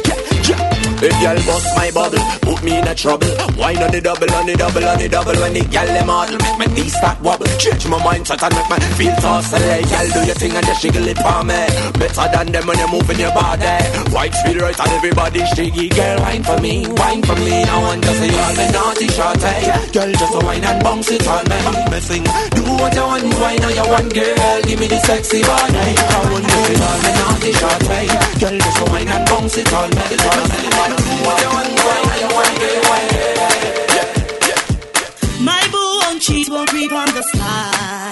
[1.01, 3.31] If y'all bust my bubble, put me in a trouble.
[3.55, 5.37] Wine on the double, on the double, on the double.
[5.39, 7.47] When the gal them model, make my knees start wobble.
[7.63, 9.63] Change my mindset and make me feel tossy.
[9.63, 11.55] Y'all do your thing and just jiggle it for me.
[12.03, 13.79] Better than them when you move in your body.
[14.11, 15.87] White feel right and everybody shiggy.
[15.95, 17.63] Girl, wine for me, wine for me.
[17.63, 19.55] I want to see all the naughty shorty.
[19.71, 19.95] Eh?
[19.95, 21.59] Girl, just a wine and bounce it on me.
[21.95, 22.27] Me sing,
[22.59, 24.59] do what you want, wine on your one girl.
[24.67, 25.79] Give me the sexy body.
[25.79, 25.95] Eh?
[25.95, 27.87] I want to see all the naughty shorty.
[27.87, 28.39] Eh?
[28.43, 30.03] Girl, just a wine and bounce it on me.
[30.19, 30.88] On me.
[35.41, 38.08] My boo won't cheat, won't creep on the side.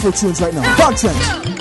[0.00, 0.76] Some tunes right now.
[0.76, 1.59] Dog Trent.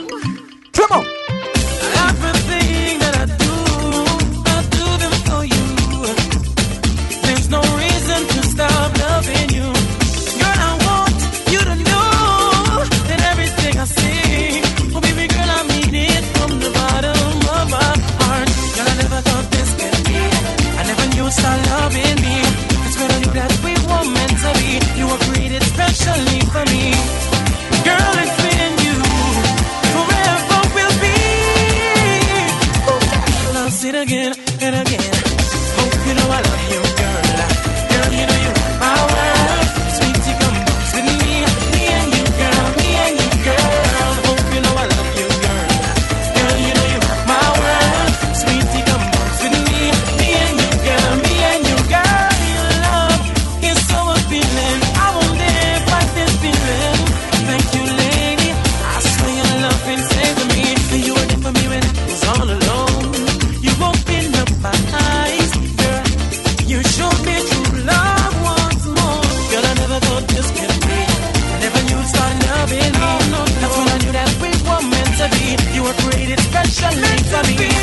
[77.42, 77.79] camino.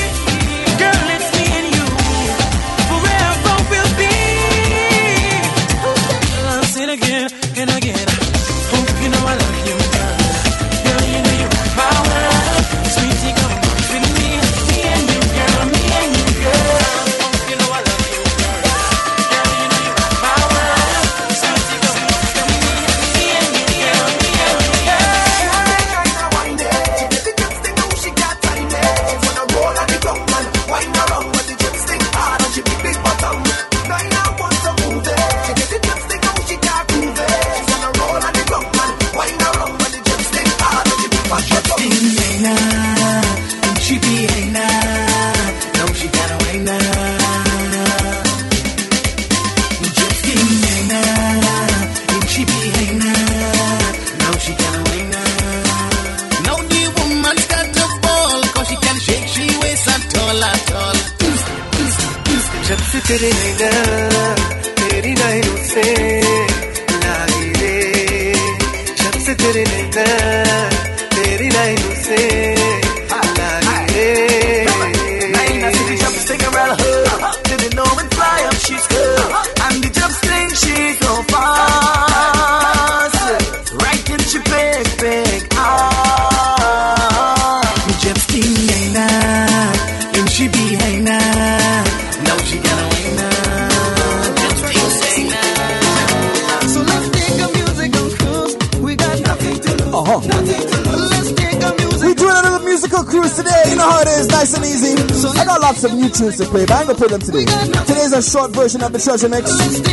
[108.52, 109.50] version of the treasure mix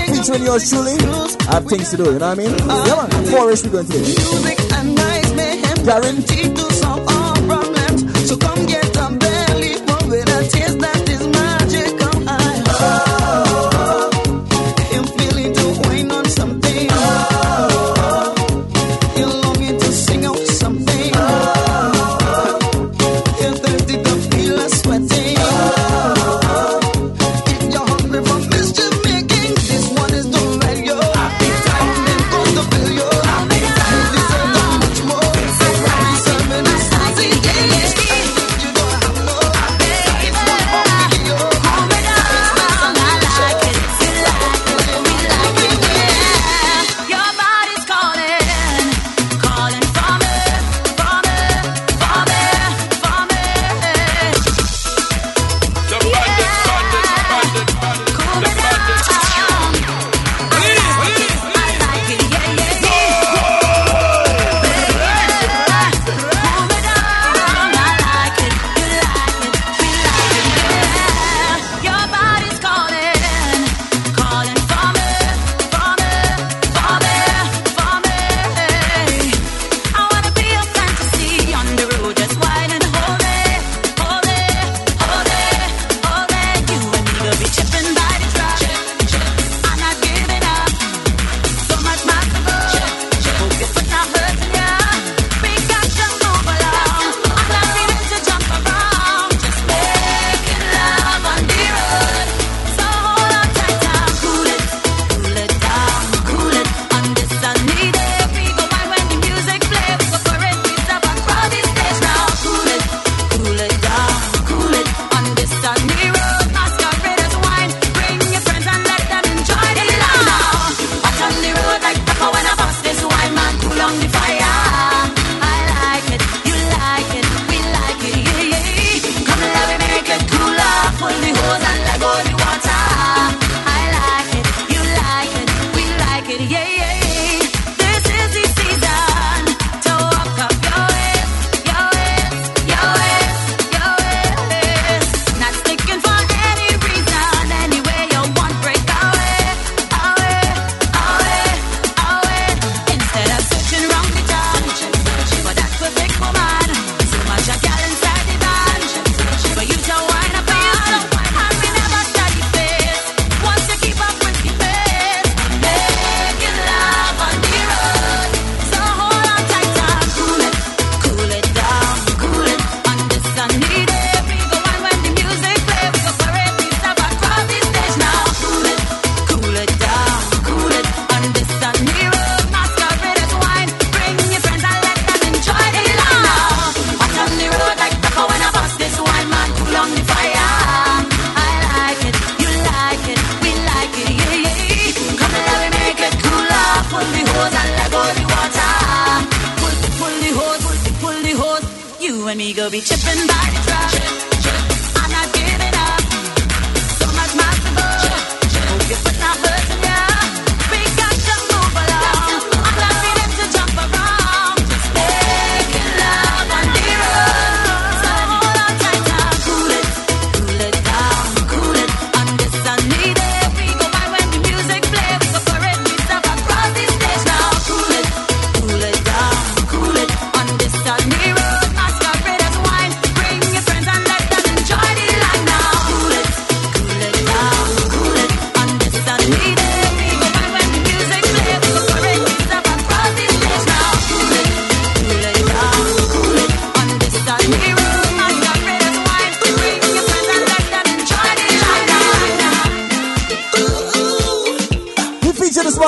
[0.10, 0.96] featuring yours truly.
[1.48, 2.52] I have things to do, you know what I mean?
[2.52, 3.26] Yeah, man.
[3.32, 4.04] Forest, we're going to do.
[5.86, 6.53] Guaranteed.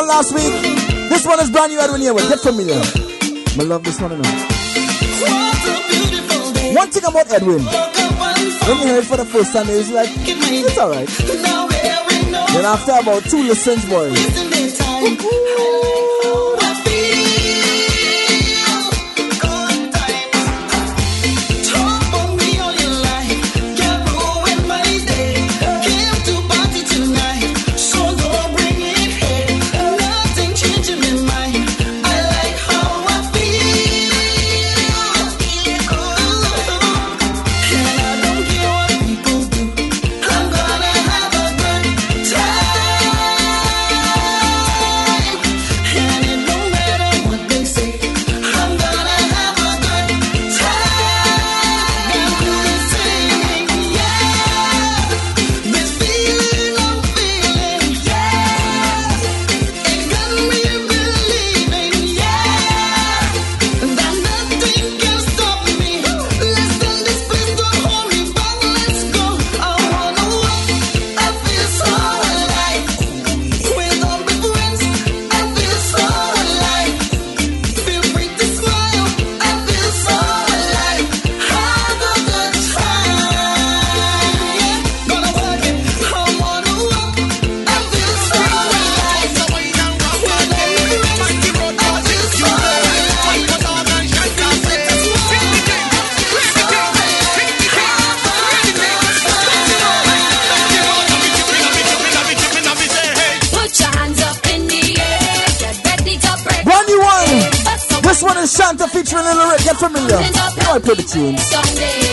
[0.06, 0.54] one last week.
[1.10, 2.30] This one is brand new Edwin Yearwood.
[2.30, 2.76] Get familiar.
[2.76, 4.52] I love this one enough.
[6.76, 10.10] One thing about Edwin, when you heard it for the first time, it was like,
[10.14, 11.08] it's alright.
[12.54, 14.12] Then after about two listens, boy.
[109.64, 110.20] get familiar.
[110.22, 110.32] You
[110.76, 111.38] I play the tune.
[111.38, 112.06] Someday,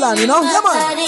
[0.00, 0.40] Milan, you know?
[0.40, 0.99] Yeah, man.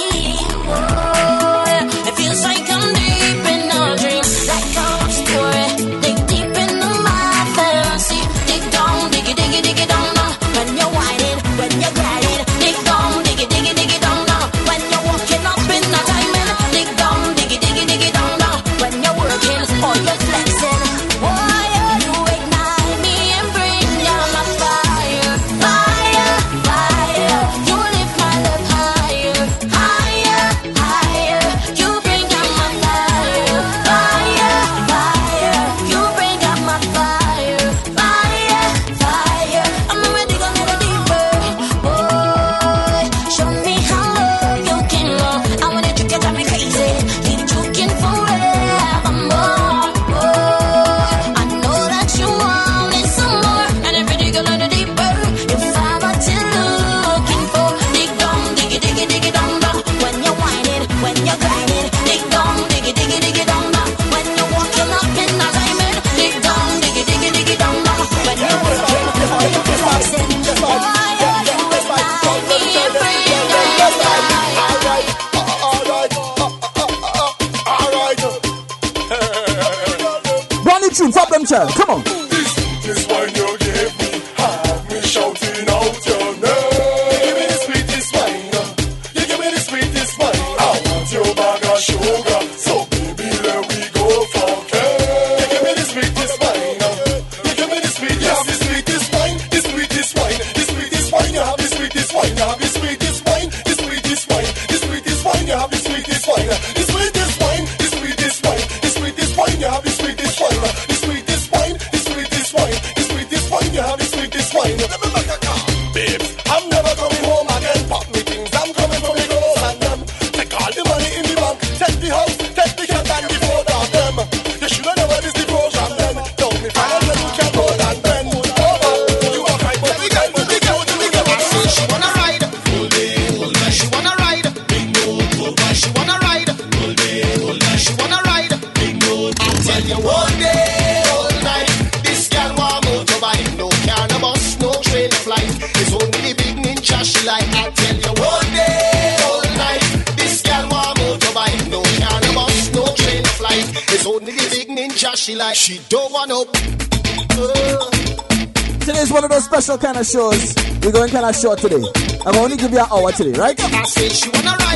[159.93, 160.55] Kind of shows.
[160.83, 161.83] We're going kind of short today.
[162.25, 163.59] I'm only give you an hour today, right?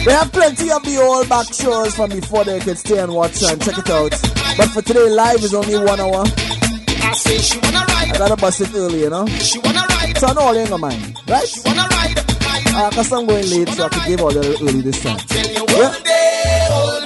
[0.04, 3.42] We have plenty of the old back shows from before they could stay and watch
[3.42, 4.10] and check it out.
[4.58, 6.24] But for today, live is only one hour.
[8.12, 9.26] I gotta bust it early, you know?
[9.26, 9.60] So
[10.26, 11.48] I know all ain't gonna mind, right?
[11.64, 15.16] Uh, cause I'm going late, so I could give all the early this time.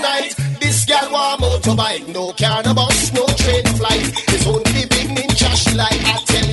[0.00, 0.34] Night.
[0.60, 4.02] This girl want motorbike, no car, no bus, no train flight.
[4.34, 5.92] It's only big ninja she like.
[5.92, 6.49] I tell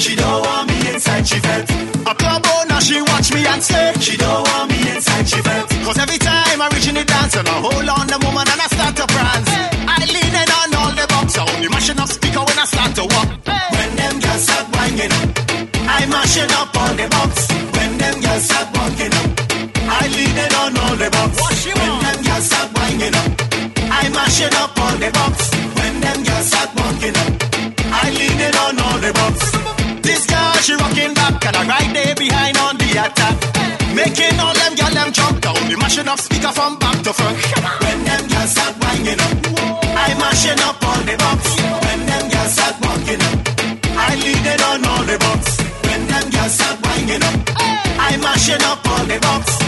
[0.00, 1.70] she don't want me inside she felt.
[2.10, 5.68] A club owner she watch me and say she don't want me inside she felt.
[5.84, 8.60] Cause every time I reach in the dance and I hold on the woman and
[8.64, 9.50] I start to prance.
[9.92, 12.92] I lean in on all the bumps, I only mashing up speaker when I start
[12.96, 13.28] to walk.
[13.76, 15.28] When them girls start winding up,
[15.84, 17.42] I mashing up on the bumps.
[17.76, 19.28] When them girls start walking up,
[19.84, 21.32] I lean in on all the box.
[21.76, 23.30] When them girls start winding up,
[24.00, 25.34] I mashing up on the box.
[25.76, 26.79] When them girls start
[30.62, 33.36] she rocking back and I right there behind on the attack.
[33.94, 37.36] Making all them girl them jump down, the mashing up speaker from back to front.
[37.82, 39.36] When them girls start winding up,
[40.04, 41.40] I mashing up on the box.
[41.84, 43.38] When them girls start walking up,
[43.96, 45.42] I leaning on all the box.
[45.86, 49.59] When them girls start winding up, I mashing up all the box.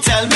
[0.00, 0.33] Tell me,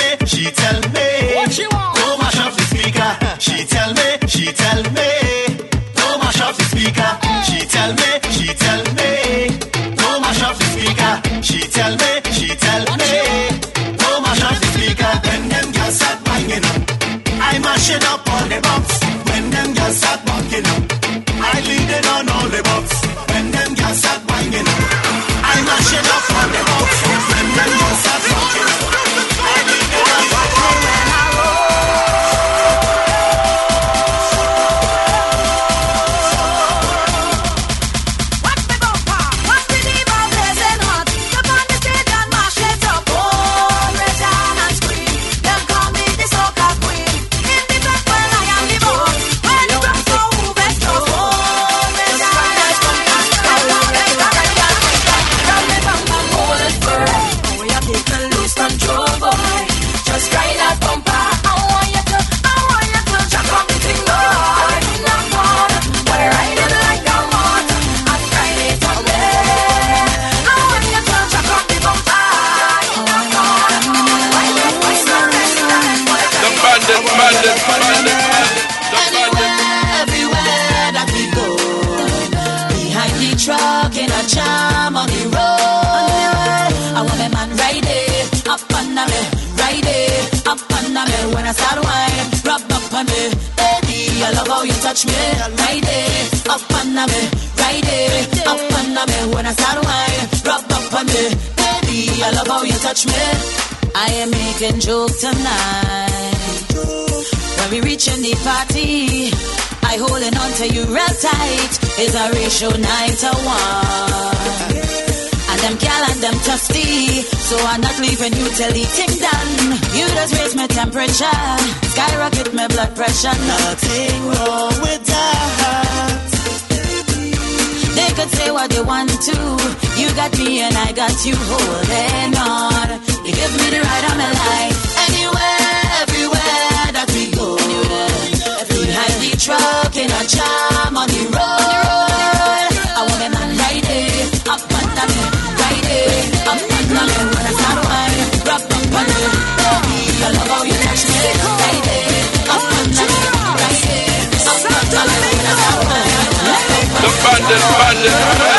[157.49, 158.58] bandit, bandit,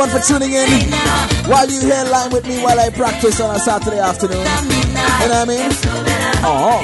[0.00, 0.92] everyone for tuning in
[1.50, 4.38] while you here line with me while I practice on a Saturday afternoon.
[4.38, 5.70] You know what I mean?
[6.44, 6.80] Oh.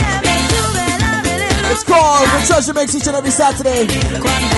[1.71, 3.87] It's called The Treasure Mix each and every Saturday.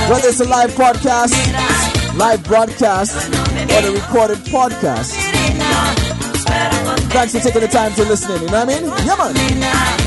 [0.09, 5.13] Whether it's a live podcast, live broadcast, or the recorded podcast.
[7.11, 8.43] Thanks for taking the time to listen in.
[8.43, 9.61] You know what I mean?
[9.61, 10.06] Yeah, man.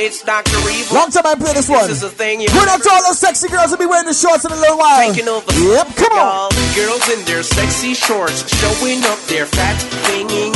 [0.00, 0.56] It's Dr.
[0.70, 0.96] Evil.
[0.96, 1.86] Long time I play this one.
[1.88, 4.44] This is a thing We're not all those sexy girls will be wearing the shorts
[4.44, 5.12] in a little while.
[5.12, 5.52] Taking over.
[5.52, 6.50] Yep, come on.
[6.74, 9.76] Girls in their sexy shorts showing up their fat
[10.06, 10.54] thinging.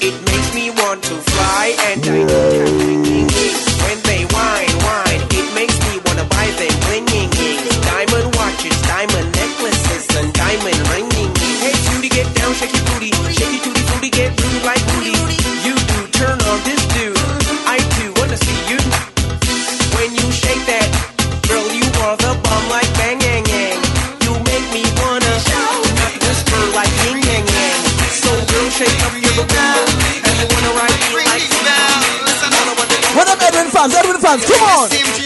[0.00, 2.81] It makes me want to fly and ding
[34.40, 35.21] fans, come on.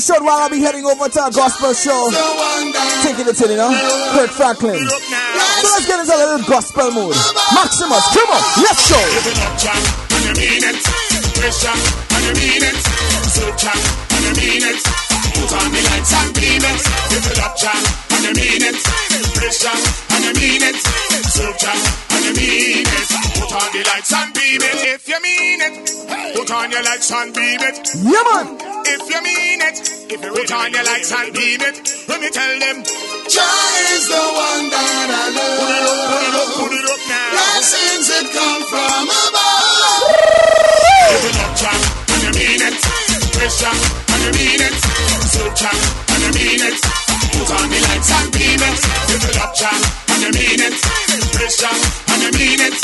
[0.00, 2.08] A short while, I'll be heading over to a gospel show.
[3.04, 3.68] Taking it in, you know?
[4.16, 4.80] Kirk Franklin.
[4.80, 4.96] So
[5.76, 7.12] let's get into a little gospel mood.
[7.52, 8.96] Maximus, come on, let's go.
[8.96, 10.80] You mean it.
[12.16, 12.80] And you mean it.
[12.80, 14.80] And you mean it.
[15.36, 16.80] Put on the lights and beam it.
[17.12, 18.76] Give it up, Jack, and you mean it.
[19.34, 19.80] Pressure,
[20.12, 20.76] and you mean it.
[21.30, 23.08] Silk Jack, and you mean it.
[23.40, 24.76] Put on the lights and beam it.
[24.92, 25.74] If you mean it,
[26.36, 27.76] put on your lights and beam it.
[28.04, 28.60] Yeah, man.
[28.84, 29.76] If you mean it,
[30.12, 31.76] if you put on your lights and beam it,
[32.08, 32.84] let me tell them.
[33.30, 35.56] John is the one that I love.
[35.56, 37.30] Put it up, put it up, put it up now.
[37.32, 40.12] Blessings that come from above.
[41.08, 41.80] Give it up, Jack,
[42.12, 42.76] and you mean it.
[43.32, 43.76] Pressure,
[44.12, 44.76] and you mean it.
[45.32, 45.78] Silk Jack,
[46.12, 46.99] and you mean it.
[47.40, 48.80] Put on the lights and beam it.
[49.08, 49.80] Give it up, Jack,
[50.12, 50.76] and you mean it.
[51.32, 51.72] Pressure,
[52.12, 52.76] and you mean it.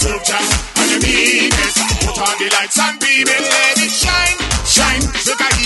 [0.00, 0.48] Silk Jack,
[0.80, 1.74] and you mean it.
[2.08, 3.42] Put on the lights and beam it.
[3.52, 5.04] Let it shine, shine.
[5.28, 5.57] Look at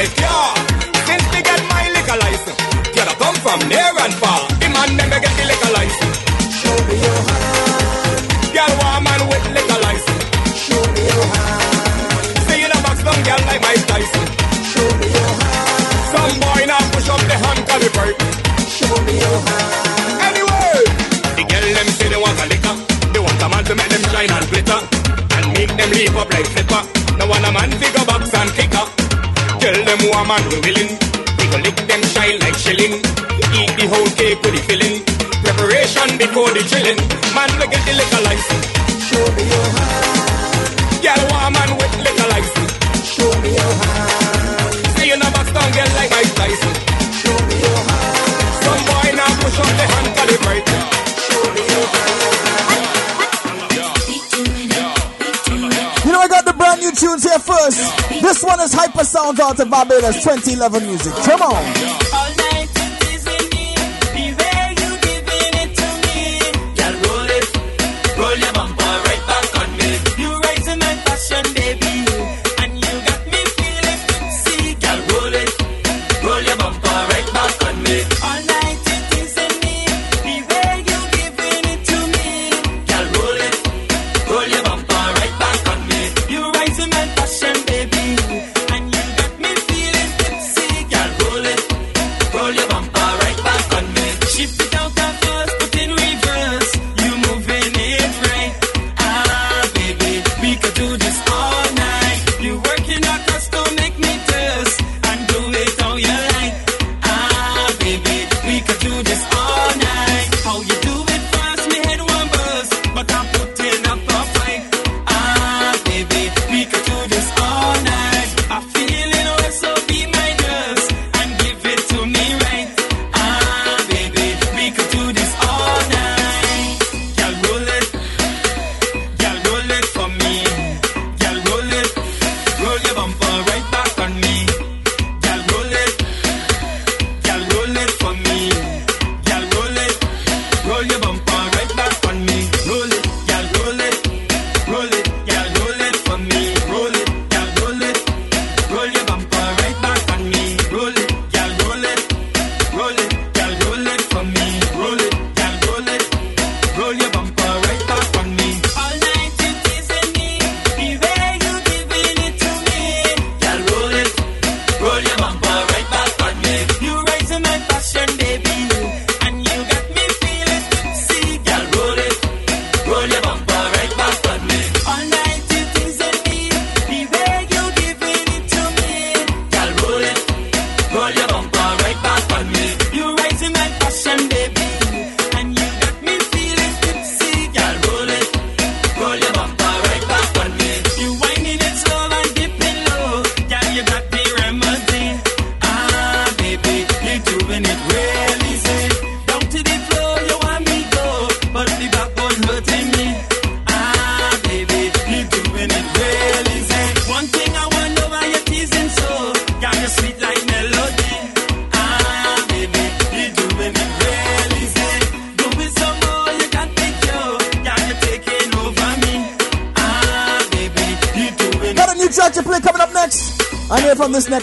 [0.00, 0.48] life, yeah.
[1.06, 2.60] Since me get my liquor license,
[2.94, 4.40] girl, I come from near and far.
[4.60, 6.16] The man never get the liquor license.
[6.58, 8.20] Show me your hand.
[8.56, 10.24] Girl, warm man with liquor license.
[10.64, 12.24] Show me your hand.
[12.48, 14.24] See you in a box, don't girl like my Tyson.
[14.72, 15.84] Show me your hand.
[16.12, 17.84] Some boy now push up the hand, call.
[18.76, 20.24] Show me your hand.
[20.28, 20.80] Anyway,
[21.36, 22.74] the girl them say they want a liquor.
[23.12, 24.80] They want a man to make them shine and glitter.
[25.36, 26.69] And make them leap up like flitter.
[30.20, 30.92] farm and we willing.
[31.38, 32.94] We go lick them shy like shilling.
[33.56, 34.96] Eat the whole cake with the filling.
[35.44, 37.00] Preparation before the chilling.
[37.34, 38.66] Man, we get the liquor license.
[39.06, 41.04] Show me your hand.
[41.04, 41.39] Girl,
[57.50, 58.08] first.
[58.22, 61.12] This one is Hyper Sounds out of Barbados 2011 music.
[61.24, 62.39] Come on.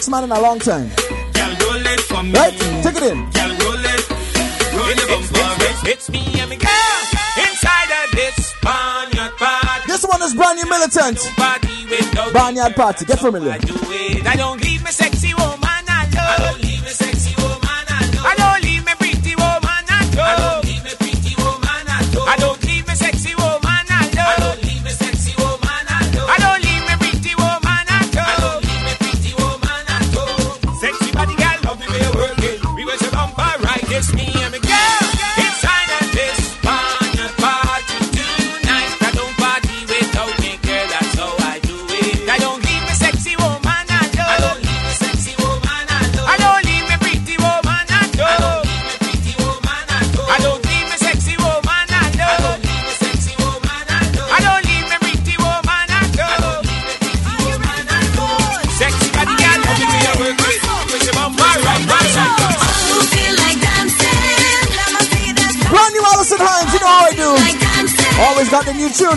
[0.08, 0.88] this man in a long time.
[2.32, 2.54] Right?
[2.82, 3.28] Take it in.
[5.90, 7.02] It's me and girl
[7.44, 9.86] inside of this barnyard party.
[9.86, 11.18] This one is brand new militant.
[12.32, 13.04] Barnyard party.
[13.04, 13.52] Get familiar.
[13.52, 14.26] I do it.
[14.26, 14.60] I don't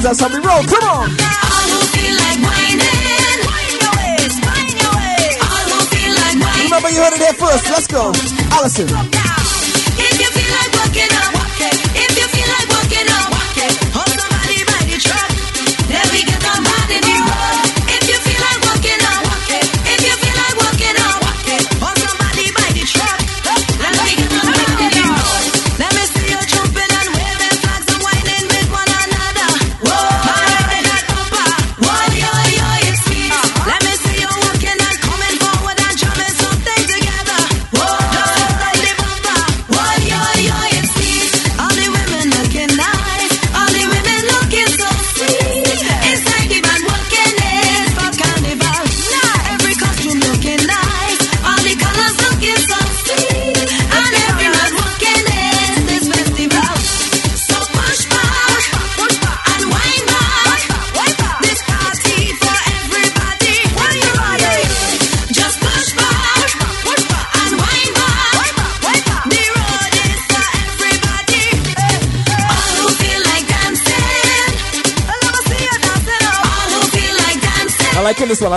[0.01, 0.80] that's how we roll.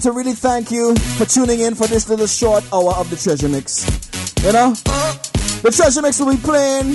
[0.00, 3.48] to really thank you for tuning in for this little short hour of the Treasure
[3.48, 3.84] Mix.
[4.44, 4.72] You know?
[5.62, 6.94] The Treasure Mix will be playing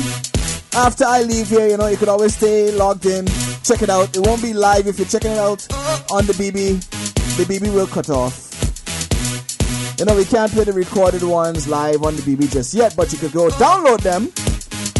[0.73, 1.67] after I leave here.
[1.67, 3.25] You know, you could always stay logged in,
[3.63, 4.15] check it out.
[4.15, 5.65] It won't be live if you're checking it out
[6.11, 6.81] on the BB.
[7.37, 8.45] The BB will cut off.
[9.99, 13.11] You know, we can't play the recorded ones live on the BB just yet, but
[13.11, 14.25] you could go download them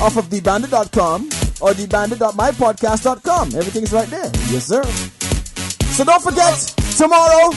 [0.02, 1.26] off of thebandit.com
[1.62, 3.56] or thebandit.mypodcast.com.
[3.56, 4.32] Everything's right there.
[4.50, 4.84] Yes, sir.
[5.96, 6.58] So don't forget,
[6.98, 7.52] tomorrow,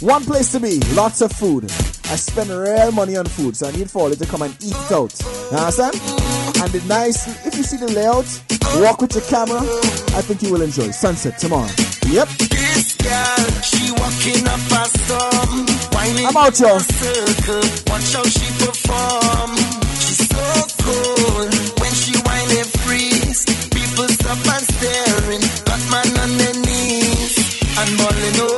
[0.00, 1.64] one place to be, lots of food.
[1.64, 4.74] I spend real money on food, so I need for you to come and eat
[4.74, 5.12] it out.
[5.50, 5.94] You understand?
[6.62, 8.26] And the nice, if you see the layout,
[8.80, 9.60] walk with your camera,
[10.16, 10.90] I think you will enjoy.
[10.90, 11.68] Sunset tomorrow.
[12.06, 12.28] Yep.
[12.48, 15.66] This girl, she walking up a storm,
[16.26, 16.76] I'm out, y'all.
[16.76, 17.66] in a circle.
[17.90, 19.50] Watch how she perform.
[19.98, 20.46] She's so
[20.82, 21.46] cool
[21.82, 23.44] when she whine and freeze.
[23.70, 27.34] People stop and staring, got man on their knees
[27.78, 28.36] and bawling.
[28.46, 28.57] Oh,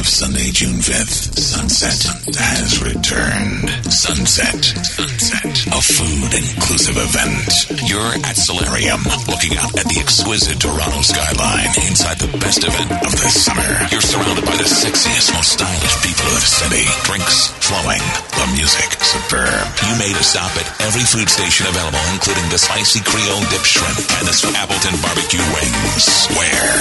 [0.00, 2.00] of Sunday, June 5th, sunset
[2.32, 3.68] has returned.
[3.92, 4.64] Sunset.
[4.64, 5.52] Sunset.
[5.76, 7.84] A food inclusive event.
[7.84, 13.12] You're at Solarium, looking out at the exquisite Toronto skyline inside the best event of
[13.12, 13.68] the summer.
[13.92, 16.88] You're surrounded by the sexiest, most stylish people of the city.
[17.04, 18.00] Drinks flowing.
[18.40, 19.68] The music superb.
[19.84, 24.00] You made a stop at every food station available, including the spicy Creole dip shrimp
[24.16, 26.08] and the Appleton barbecue wings.
[26.32, 26.72] Where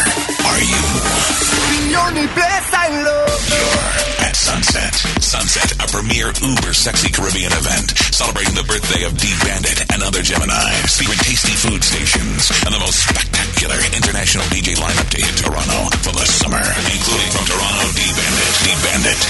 [0.47, 0.83] are you?
[3.09, 4.21] Love.
[4.21, 4.93] At Sunset.
[5.23, 10.21] Sunset, a premier uber sexy Caribbean event celebrating the birthday of D Bandit and other
[10.21, 15.89] Geminis, featuring tasty food stations and the most spectacular international DJ lineup to hit Toronto
[16.05, 16.61] for the summer,
[16.93, 19.21] including from Toronto D Bandit, D Bandit,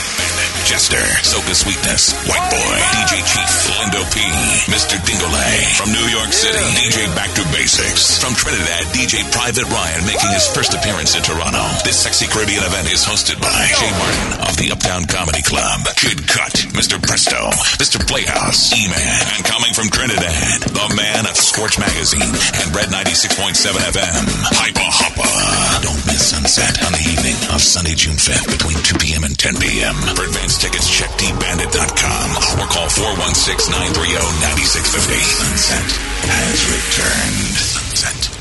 [0.70, 4.22] Jester, Soca Sweetness, White Boy, DJ Chief, Lindo P,
[4.70, 5.02] Mr.
[5.02, 5.66] Dingolay.
[5.74, 8.22] From New York City, DJ Back to Basics.
[8.22, 11.66] From Trinidad, DJ Private Ryan making his first appearance in Toronto.
[11.82, 13.50] This sexy Caribbean event is hosted by
[13.82, 17.02] Jay Martin of the Uptown Comedy Club, Kid Cut, Mr.
[17.02, 17.50] Presto,
[17.82, 17.98] Mr.
[18.06, 22.30] Playhouse, E-Man, and coming from Trinidad, the man of Scorch Magazine
[22.62, 23.58] and Red 96.7
[23.90, 24.22] FM,
[24.54, 25.34] Hyper Hopper.
[25.82, 29.26] Don't miss Sunset on the evening of Sunday, June 5th between 2 p.m.
[29.26, 29.98] and 10 p.m.
[30.14, 35.24] For advance tickets, check tbandit.com or call 416-930-9650.
[35.24, 35.92] Sunset
[36.28, 37.56] has returned.
[37.56, 38.39] Sunset